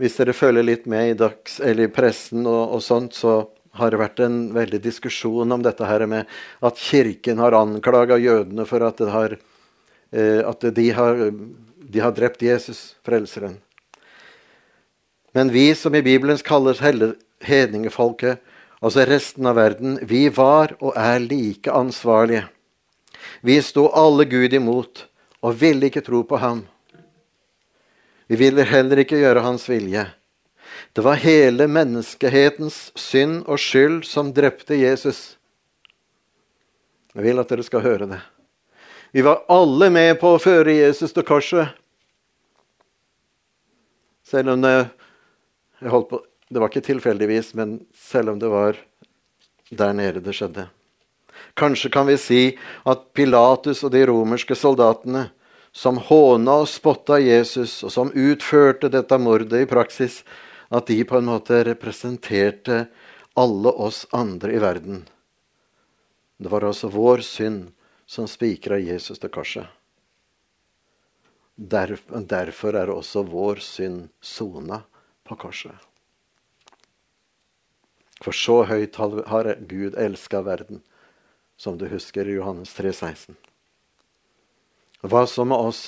[0.00, 3.42] hvis dere følger litt med i, dags, i pressen og, og sånt, så
[3.76, 6.28] har det vært en veldig diskusjon om dette her med
[6.64, 9.36] at Kirken har anklaga jødene for at har
[10.12, 11.30] Eh, at de har,
[11.88, 13.56] de har drept Jesus, frelseren.
[15.32, 16.82] Men vi som i Bibelen kalles
[17.40, 18.42] hedningefolket,
[18.84, 22.44] altså resten av verden, vi var og er like ansvarlige.
[23.42, 25.06] Vi sto alle Gud imot
[25.42, 26.62] og ville ikke tro på ham.
[28.30, 30.04] Vi ville heller ikke gjøre hans vilje.
[30.94, 35.34] Det var hele menneskehetens synd og skyld som drepte Jesus.
[37.16, 38.20] Jeg vil at dere skal høre det.
[39.12, 41.74] Vi var alle med på å føre Jesus til korset.
[44.24, 48.76] Selv om det jeg holdt på, Det var ikke tilfeldigvis, men selv om det var
[49.72, 50.66] der nede det skjedde.
[51.54, 52.42] Kanskje kan vi si
[52.88, 55.28] at Pilatus og de romerske soldatene
[55.72, 60.20] som håna og spotta Jesus, og som utførte dette mordet i praksis,
[60.72, 62.86] at de på en måte representerte
[63.36, 65.04] alle oss andre i verden.
[66.36, 67.70] Det var altså vår synd
[68.06, 69.66] som spikra Jesus til korset.
[71.56, 74.82] derfor er også vår synd sona
[75.24, 75.76] på korset.
[78.22, 80.82] For så høyt har Gud elska verden,
[81.62, 83.36] som du husker i Johannes 3,16.
[85.06, 85.82] Hva så med oss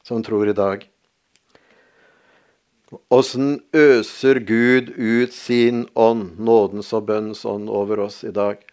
[0.00, 0.86] som tror i dag?
[3.12, 8.64] Åssen øser Gud ut sin ånd, nådens og bønnens ånd, over oss i dag?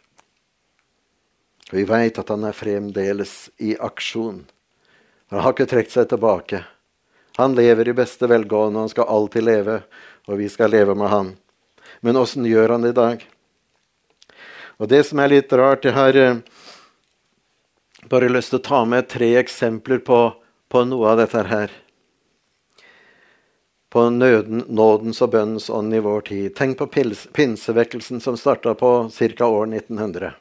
[1.75, 4.45] Vi veit at han er fremdeles i aksjon.
[5.35, 6.63] Han har ikke trukket seg tilbake.
[7.35, 9.81] Han lever i beste velgående, han skal alltid leve,
[10.31, 11.33] og vi skal leve med han.
[11.99, 13.33] Men åssen gjør han det i dag?
[14.77, 16.39] Og Det som er litt rart Jeg har eh,
[18.09, 20.19] bare lyst til å ta med tre eksempler på,
[20.69, 21.73] på noe av dette her.
[23.89, 26.53] På nøden, nådens og bønnens ånd i vår tid.
[26.55, 26.87] Tenk på
[27.33, 29.47] pinsevekkelsen som starta på ca.
[29.47, 30.35] år 1900.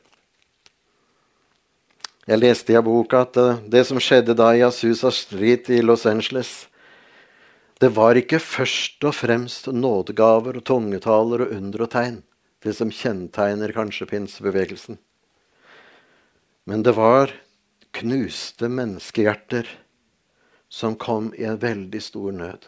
[2.27, 6.05] Jeg leste i boka at eh, det som skjedde da i Asusa Street i Los
[6.07, 6.67] Angeles,
[7.81, 12.17] det var ikke først og fremst nådegaver og tungetaler og under og tegn,
[12.67, 14.99] det som kjennetegner kanskje pinsebevegelsen.
[16.67, 17.31] Men det var
[17.95, 19.69] knuste menneskehjerter
[20.69, 22.67] som kom i en veldig stor nød.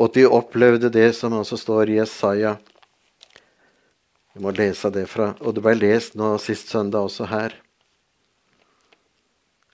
[0.00, 2.56] Og de opplevde det som også står i Jesaja.
[4.32, 7.58] Vi må lese det fra, og det ble lest nå sist søndag også her.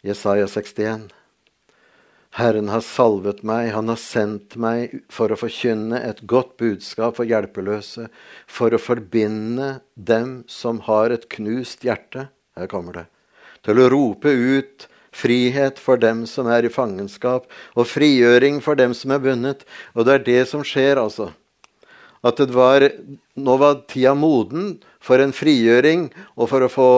[0.02, 1.07] Jesaja 61.
[2.38, 7.27] Herren har salvet meg, han har sendt meg for å forkynne et godt budskap for
[7.27, 8.07] hjelpeløse,
[8.46, 12.29] for å forbinde dem som har et knust hjerte.
[12.55, 13.05] Her kommer det.
[13.66, 18.94] Til å rope ut frihet for dem som er i fangenskap, og frigjøring for dem
[18.94, 19.66] som er bundet.
[19.98, 21.33] Og det er det som skjer, altså.
[22.22, 22.87] At det var,
[23.35, 26.90] nå var tida moden for en frigjøring og for å få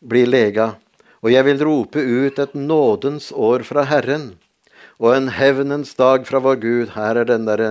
[0.00, 0.72] bli lega.
[1.20, 4.30] Og jeg vil rope ut et nådens år fra Herren
[5.00, 6.92] og en hevnens dag fra vår Gud.
[6.92, 7.70] Her er den derre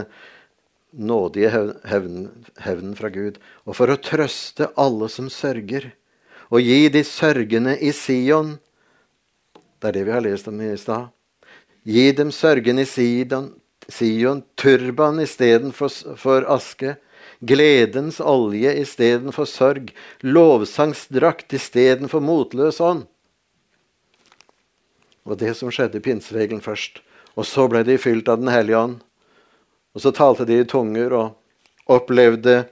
[0.92, 1.52] nådige
[1.86, 3.38] hevnen, hevnen fra Gud.
[3.70, 5.92] Og for å trøste alle som sørger,
[6.50, 8.56] og gi de sørgende i Sion
[9.80, 11.12] Det er det vi har lest om i stad.
[11.88, 13.54] Gi dem sørgende i Sion,
[13.88, 16.98] Sion turban istedenfor for aske.
[17.40, 19.94] Gledens olje istedenfor sorg.
[20.20, 23.06] Lovsangsdrakt istedenfor motløs ånd.
[25.24, 27.00] Og det som skjedde i pinseregelen først.
[27.38, 28.98] Og så ble de fylt av Den hellige ånd.
[29.94, 31.36] Og så talte de i tunger og
[31.90, 32.64] opplevde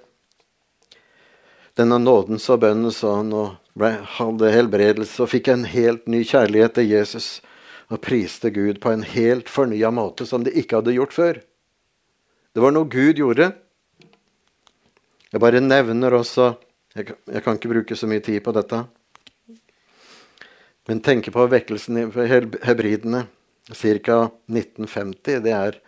[1.77, 6.77] denne nådens og bønnens ånd og ble, hadde helbredelse og fikk en helt ny kjærlighet
[6.77, 7.27] til Jesus
[7.93, 11.39] og priste Gud på en helt fornya måte som de ikke hadde gjort før.
[12.53, 13.51] Det var noe Gud gjorde.
[15.31, 16.55] Jeg bare nevner også
[16.97, 18.79] Jeg, jeg kan ikke bruke så mye tid på dette.
[20.89, 22.05] Men tenke på vekkelsen i
[22.65, 23.19] hebridene
[23.71, 24.19] ca.
[24.47, 25.41] 1950.
[25.43, 25.79] Det er,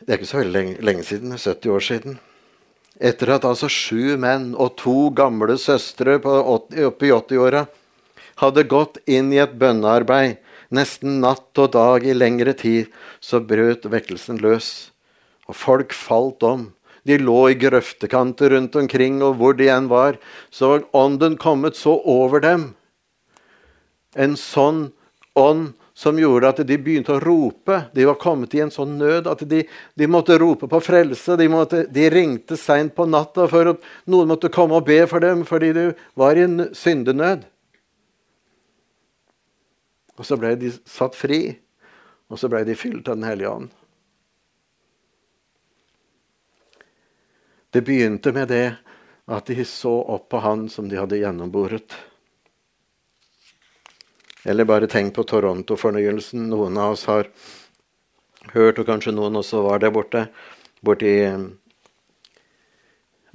[0.00, 1.36] det er ikke så veldig lenge, lenge siden.
[1.36, 2.18] 70 år siden.
[3.00, 6.76] Etter at altså sju menn og to gamle søstre oppe
[7.08, 7.64] i 80-åra
[8.40, 10.36] hadde gått inn i et bønnearbeid
[10.74, 12.90] nesten natt og dag i lengre tid,
[13.20, 14.90] så brøt vekkelsen løs.
[15.50, 16.70] Og folk falt om.
[17.06, 20.18] De lå i grøftekanter rundt omkring, og hvor de enn var,
[20.52, 22.70] så var ånden kommet så over dem.
[24.14, 24.90] En sånn
[25.38, 27.76] ånd som gjorde at de begynte å rope.
[27.92, 31.36] De var kommet i en sånn nød at de, de måtte rope på frelse.
[31.36, 35.20] De, måtte, de ringte seint på natta for at noen måtte komme og be for
[35.20, 35.86] dem fordi de
[36.18, 37.44] var i en syndenød.
[40.20, 41.42] Og så ble de satt fri,
[42.28, 43.70] og så ble de fylt av Den hellige ånd.
[47.70, 48.66] Det begynte med det
[49.30, 51.94] at de så opp på han som de hadde gjennomboret.
[54.44, 56.48] Eller bare tenk på Toronto-fornyelsen.
[56.48, 57.28] Noen av oss har
[58.54, 60.26] hørt, og kanskje noen også var der borte,
[60.80, 61.12] borti,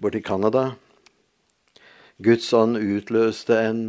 [0.02, 0.72] borti Canada.
[2.18, 3.84] Guds ånd utløste en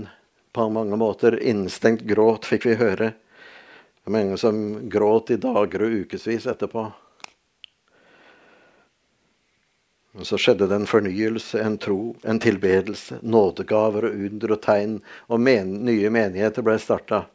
[0.56, 3.12] på mange måter innestengt gråt, fikk vi høre.
[3.12, 6.88] Det var mange som gråt i dager og ukevis etterpå.
[10.16, 15.00] Og Så skjedde det en fornyelse, en tro, en tilbedelse, nådegaver og under og tegn,
[15.28, 17.26] og men, nye menigheter ble starta.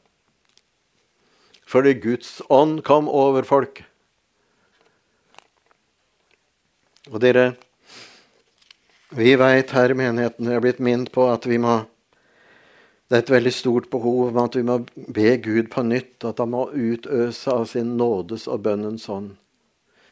[1.70, 3.84] Fordi Guds ånd kom over folk.
[7.12, 7.54] Og dere
[9.12, 11.86] Vi veit her i menigheten, har blitt minnet på at vi må
[13.10, 16.40] Det er et veldig stort behov om at vi må be Gud på nytt, at
[16.40, 19.36] han må utøse av sin nådes og bønnens ånd.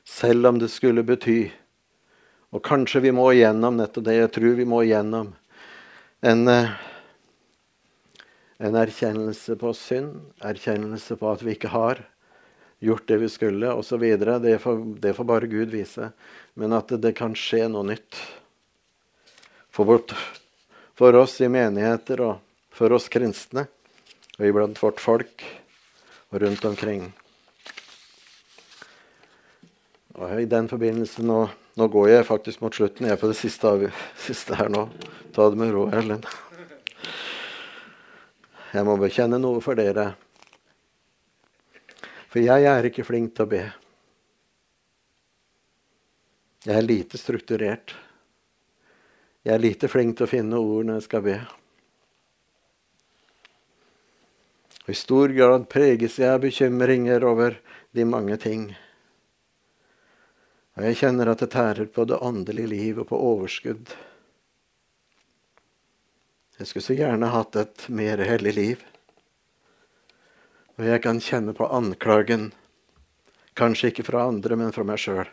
[0.03, 1.47] Selv om det skulle bety
[2.49, 4.15] Og kanskje vi må igjennom nettopp det.
[4.17, 5.33] Jeg tror vi må igjennom
[6.25, 6.71] en, eh,
[8.57, 12.01] en erkjennelse på synd, erkjennelse på at vi ikke har
[12.79, 14.01] gjort det vi skulle, osv.
[14.17, 16.11] Det, får, det får bare Gud vise.
[16.55, 18.17] Men at det, det kan skje noe nytt
[19.69, 20.15] for, vårt,
[20.97, 22.39] for oss i menigheter og
[22.73, 23.67] for oss kristne
[24.39, 25.43] og iblant vårt folk
[26.31, 27.09] og rundt omkring.
[30.19, 31.45] Og I den forbindelse nå,
[31.79, 33.05] nå, går jeg faktisk mot slutten.
[33.07, 33.69] Jeg er på det siste,
[34.19, 34.89] siste her nå.
[35.31, 36.27] Ta det med ro, Erlend.
[38.73, 40.11] Jeg må bekjenne noe for dere.
[42.29, 43.61] For jeg er ikke flink til å be.
[46.67, 47.95] Jeg er lite strukturert.
[49.47, 51.37] Jeg er lite flink til å finne ord når jeg skal be.
[54.83, 57.55] Og I stor grad preges jeg av bekymringer over
[57.95, 58.67] de mange ting.
[60.79, 63.89] Og jeg kjenner at det tærer på det åndelige liv og på overskudd.
[66.55, 68.85] Jeg skulle så gjerne hatt et mer hellig liv.
[70.79, 72.53] Og jeg kan kjenne på anklagen,
[73.59, 75.27] kanskje ikke fra andre, men fra meg sjøl.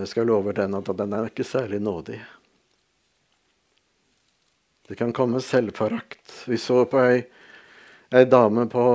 [0.00, 2.16] Jeg skal love den at den er ikke særlig nådig.
[4.88, 6.48] Det kan komme selvforakt.
[6.48, 7.26] Vi så på ei,
[8.08, 8.86] ei dame på,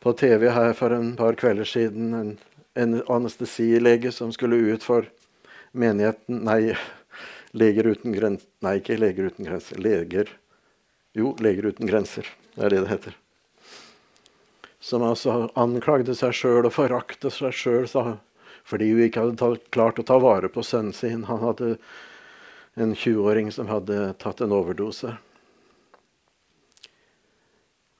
[0.00, 2.14] på, TV her for en par kvelder siden.
[2.16, 2.32] En,
[2.78, 5.08] en anestesilege som skulle ut for
[5.72, 6.76] menigheten Nei,
[7.50, 9.80] Leger uten grenser Nei, ikke Leger uten grenser.
[9.82, 10.30] Leger
[11.16, 12.28] Jo, Leger uten grenser.
[12.54, 13.16] Det er det det heter.
[14.78, 17.88] Som altså anklagde seg sjøl og foraktet seg sjøl
[18.68, 21.24] fordi hun ikke hadde klart å ta vare på sønnen sin.
[21.24, 21.78] Han hadde
[22.76, 25.14] en 20-åring som hadde tatt en overdose.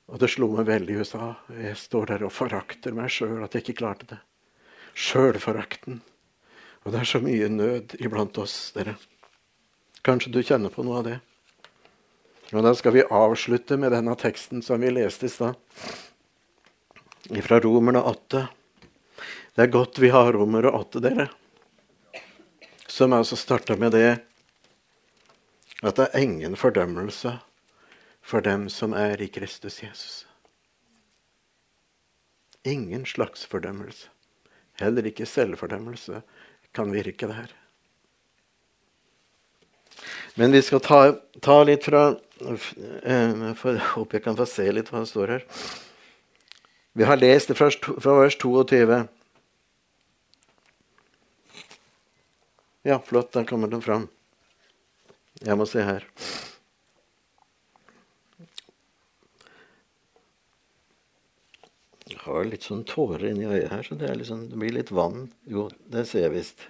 [0.09, 1.01] Og det slo meg veldig.
[1.01, 4.21] Hun sa jeg står der og forakter meg sjøl, at jeg ikke klarte det.
[4.99, 6.01] Sjølforakten.
[6.83, 8.97] Og det er så mye nød iblant oss, dere.
[10.03, 11.19] Kanskje du kjenner på noe av det.
[12.53, 15.55] Og Da skal vi avslutte med denne teksten som vi leste i stad.
[17.45, 18.47] Fra Romerne 8.
[19.55, 21.29] Det er godt vi har Romerne 8, dere.
[22.89, 24.19] Som altså starta med det
[25.83, 27.37] at det er ingen fordømmelse
[28.23, 30.27] for dem som er i Kristus Jesus.
[32.65, 34.09] Ingen slags fordømmelse.
[34.79, 36.23] Heller ikke selvfordømmelse
[36.77, 37.51] kan virke der.
[40.39, 41.01] Men vi skal ta,
[41.43, 42.03] ta litt fra
[42.39, 43.65] eh,
[43.95, 45.47] håper jeg kan få se litt hva det står her.
[46.99, 49.01] Vi har lest det fra, fra vers 22.
[52.87, 53.33] Ja, flott.
[53.35, 54.07] Der kommer den fram.
[55.43, 56.07] Jeg må se her.
[62.29, 65.29] Har litt sånn tårer inni øyet her, så det, liksom, det, blir litt vann.
[65.49, 66.67] Jo, det ser jeg visst.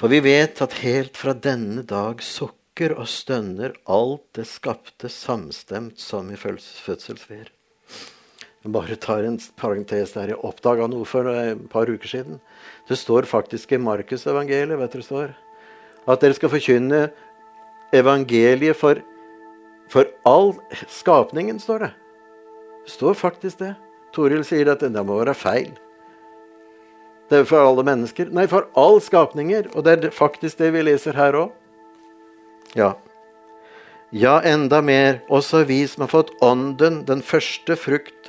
[0.00, 6.02] For vi vet at helt fra denne dag sukker og stønner alt det skapte samstemt
[6.02, 7.52] som i fødselsfer.
[8.64, 10.32] Jeg bare tar en parentes der.
[10.32, 12.38] Jeg oppdaga noe for et par uker siden.
[12.88, 15.34] Det står faktisk i Markusevangeliet vet det står,
[16.08, 17.02] at dere skal forkynne
[17.94, 19.02] evangeliet for,
[19.92, 20.54] for all
[20.88, 21.92] skapningen, står det.
[22.84, 23.74] Det står faktisk det.
[24.14, 25.72] Toril sier at det må være feil.
[27.30, 28.28] Det er for alle mennesker.
[28.36, 29.70] Nei, for all skapninger.
[29.74, 31.54] Og det er faktisk det vi leser her òg.
[32.76, 32.92] Ja.
[34.14, 38.28] Ja, enda mer, også vi som har fått Ånden, den første frukt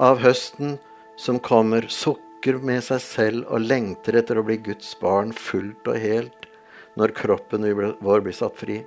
[0.00, 0.78] av høsten
[1.20, 6.00] som kommer, sukker med seg selv og lengter etter å bli Guds barn fullt og
[6.00, 6.48] helt
[6.98, 7.68] når kroppen
[8.02, 8.80] vår blir satt fri.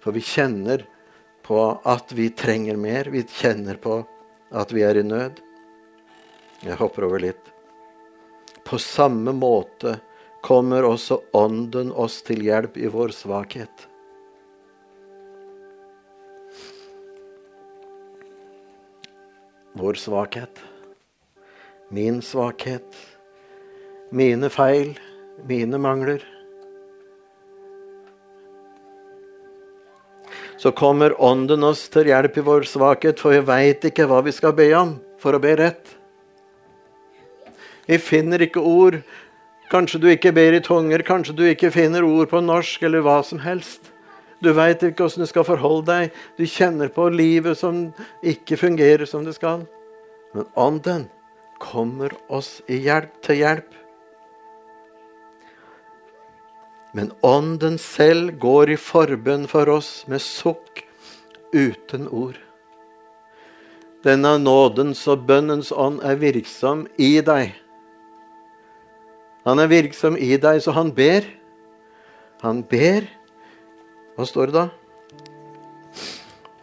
[0.00, 0.86] For vi kjenner
[1.48, 3.08] på at vi trenger mer.
[3.08, 4.02] Vi kjenner på
[4.52, 5.40] at vi er i nød.
[6.60, 7.40] Jeg hopper over litt.
[8.68, 9.96] På samme måte
[10.44, 13.88] kommer også Ånden oss til hjelp i vår svakhet.
[19.78, 20.60] Vår svakhet.
[21.88, 23.04] Min svakhet.
[24.12, 24.98] Mine feil.
[25.48, 26.20] Mine mangler.
[30.58, 34.34] Så kommer Ånden oss til hjelp i vår svakhet, for vi veit ikke hva vi
[34.34, 35.94] skal be om for å be rett.
[37.88, 38.98] Vi finner ikke ord.
[39.70, 43.20] Kanskje du ikke ber i tunger, kanskje du ikke finner ord på norsk, eller hva
[43.24, 43.92] som helst.
[44.42, 46.18] Du veit ikke åssen du skal forholde deg.
[46.38, 47.88] Du kjenner på livet som
[48.22, 49.66] ikke fungerer som det skal.
[50.34, 51.06] Men Ånden
[51.62, 53.68] kommer oss hjelp, til hjelp.
[56.98, 60.80] Men Ånden selv går i forbønn for oss med sukk
[61.54, 62.34] uten ord.
[64.02, 67.52] Denne nådens og bønnens ånd er virksom i deg.
[69.46, 71.28] Han er virksom i deg, så han ber.
[72.42, 73.06] Han ber.
[74.18, 74.66] Hva står det da?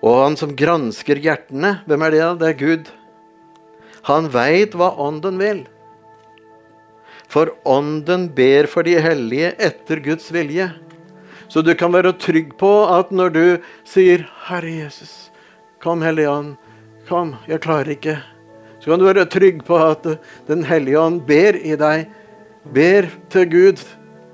[0.04, 2.26] Og han som gransker hjertene, hvem er det?
[2.44, 2.92] Det er Gud.
[4.12, 5.64] Han veit hva Ånden vil.
[7.32, 10.70] For Ånden ber for de hellige etter Guds vilje.
[11.48, 13.46] Så du kan være trygg på at når du
[13.86, 15.32] sier 'Herre Jesus,
[15.80, 16.56] kom Hellige Ånd',
[17.08, 18.18] kom, jeg klarer ikke.
[18.80, 20.06] Så kan du være trygg på at
[20.48, 22.10] Den hellige ånd ber i deg,
[22.74, 23.82] ber til Gud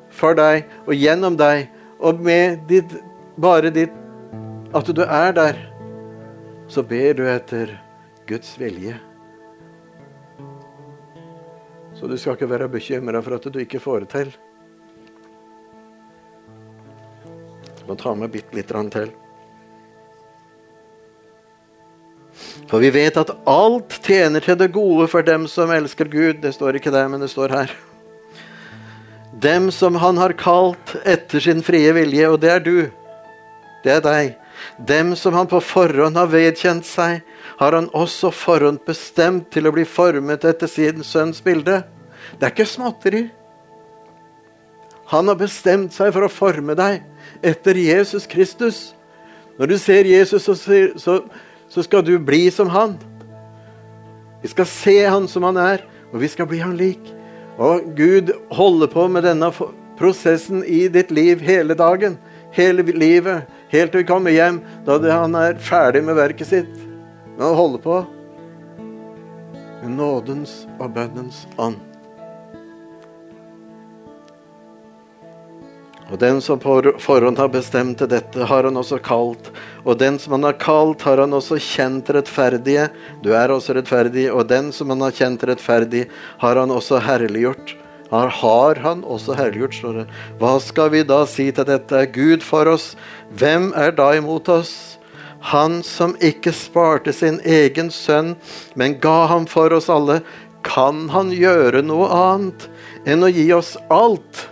[0.09, 1.69] for deg og gjennom deg,
[1.99, 2.91] og med ditt,
[3.39, 3.91] bare ditt
[4.73, 5.55] at du er der,
[6.67, 7.79] så ber du etter
[8.27, 9.10] Guds vilje.
[12.01, 14.29] Så du skal ikke være bekymra for at du ikke får det til.
[17.77, 19.11] Jeg må ta med bitte litt til.
[22.71, 26.41] For vi vet at alt tjener til det gode for dem som elsker Gud.
[26.41, 27.77] Det står ikke der, men det står her.
[29.37, 32.77] Dem som han har kalt etter sin frie vilje, og det er du.
[33.85, 34.40] Det er deg.
[34.77, 37.21] Dem som han på forhånd har vedkjent seg,
[37.59, 41.81] har han også forhånd bestemt til å bli formet etter sin sønns bilde.
[42.39, 43.25] Det er ikke småtteri.
[45.11, 47.01] Han har bestemt seg for å forme deg
[47.43, 48.91] etter Jesus Kristus.
[49.59, 50.55] Når du ser Jesus, så,
[50.97, 51.17] så,
[51.69, 52.95] så skal du bli som han.
[54.41, 55.83] Vi skal se han som han er,
[56.13, 57.11] og vi skal bli han lik.
[57.61, 59.51] Og Gud holder på med denne
[59.99, 62.17] prosessen i ditt liv hele dagen.
[62.55, 63.45] Hele livet.
[63.71, 66.73] Helt til vi kommer hjem, da han er ferdig med verket sitt.
[67.37, 68.01] Men han holder på
[69.81, 71.79] med nådens og bønnens ånd.
[76.11, 79.47] Og den som på forhånd har bestemt til dette, har han også kalt.
[79.87, 82.89] Og den som han har kalt, har han også kjent rettferdige.
[83.23, 84.27] Du er også rettferdig.
[84.35, 86.09] Og den som han har kjent rettferdig,
[86.43, 87.77] har han også herliggjort.
[88.11, 90.05] Har, har han også herliggjort, står det.
[90.39, 91.95] Hva skal vi da si til dette?
[91.95, 92.91] Er Gud for oss?
[93.39, 94.73] Hvem er da imot oss?
[95.51, 98.35] Han som ikke sparte sin egen sønn,
[98.75, 100.19] men ga ham for oss alle,
[100.61, 102.67] kan han gjøre noe annet
[103.09, 104.43] enn å gi oss alt?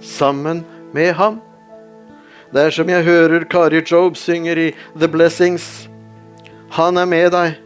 [0.00, 0.64] Sammen
[0.96, 1.38] med ham.
[2.50, 5.90] Det er som jeg hører Kari Job synger i The Blessings.
[6.74, 7.60] Han er med deg.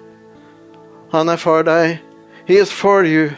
[1.15, 2.03] Han er for deg.
[2.47, 3.31] He is for you.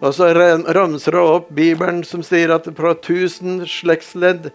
[0.00, 4.50] Og så ramser det opp Bibelen som sier at fra tusen slektsledd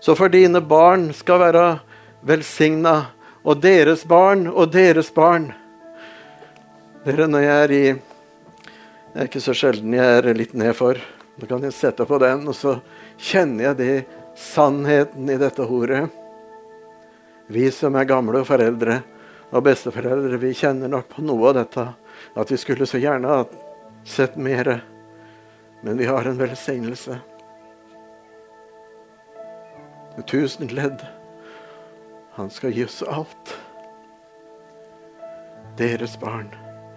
[0.00, 1.64] så for dine barn skal være
[2.24, 3.12] velsigna,
[3.44, 5.50] og deres barn og deres barn.
[7.04, 7.84] Dere, når jeg er i
[9.10, 11.00] Det er ikke så sjelden jeg er litt nedfor.
[11.40, 12.76] Da kan jeg sette på den, og så
[13.18, 13.94] kjenner jeg det
[14.38, 16.04] sannheten i dette ordet.
[17.50, 19.00] Vi som er gamle foreldre
[19.50, 21.88] og besteforeldre, vi kjenner nok på noe av dette.
[22.34, 23.44] At vi skulle så gjerne ha
[24.04, 24.84] sett mer.
[25.80, 27.18] Men vi har en velsignelse.
[30.26, 31.06] Tusen ledd.
[32.32, 33.54] Han skal gi oss alt.
[35.78, 36.50] Deres barn,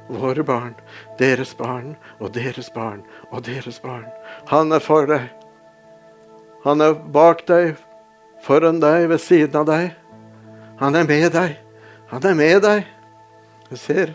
[0.07, 0.73] våre barn,
[1.19, 4.05] deres barn og deres barn og deres barn.
[4.51, 5.29] Han er for deg.
[6.63, 7.77] Han er bak deg,
[8.43, 9.93] foran deg, ved siden av deg.
[10.79, 11.57] Han er med deg.
[12.11, 12.87] Han er med deg.
[13.69, 14.13] Du ser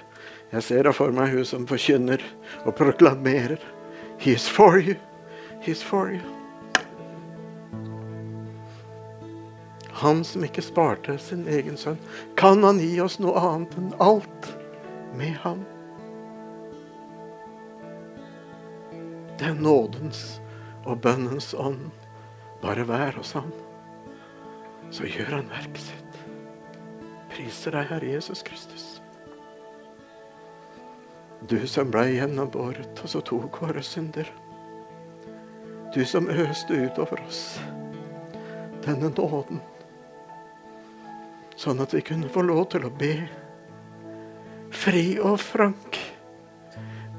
[0.53, 2.23] jeg ser da for meg hun som forkynner
[2.65, 3.61] og proklamerer.
[4.19, 4.97] He is for you.
[5.61, 6.25] He is for you.
[9.99, 11.99] Han som ikke sparte sin egen sønn,
[12.39, 14.51] kan han gi oss noe annet enn alt
[15.19, 15.65] med ham?
[19.39, 20.39] Det er nådens
[20.87, 21.91] og bønnens ånd.
[22.63, 23.51] Bare vær hos ham,
[24.91, 26.23] så gjør han verket sitt.
[27.35, 28.87] Priser deg, Herre Jesus Kristus.
[31.47, 34.27] Du som blei gjennombåret, og så tok våre synder.
[35.95, 37.61] Du som øste utover oss
[38.85, 39.61] denne nåden,
[41.59, 43.13] sånn at vi kunne få lov til å be
[44.75, 45.99] fri og frank,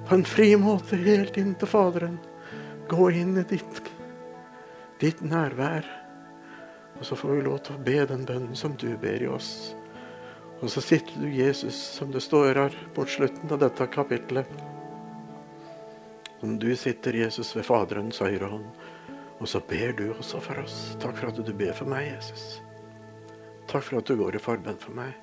[0.08, 2.18] på en fri måte helt inn til Faderen.
[2.90, 3.82] Gå inn i ditt,
[5.02, 5.86] ditt nærvær,
[6.98, 9.76] og så får vi lov til å be den bønnen som du ber i oss.
[10.60, 14.50] Og så sitter du Jesus, som det står her på slutten av dette kapitlet.
[16.44, 18.68] Om du sitter Jesus ved Faderens høyre hånd,
[19.40, 20.78] og så ber du også for oss.
[21.00, 22.60] Takk for at du ber for meg, Jesus.
[23.72, 25.16] Takk for at du går i forbønn for meg.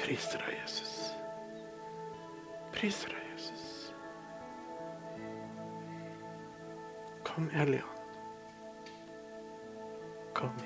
[0.00, 0.94] Priser deg, Jesus.
[2.76, 3.92] Priser deg, Jesus.
[7.24, 7.92] Kom, Hellige Ånd.
[10.36, 10.65] Kom,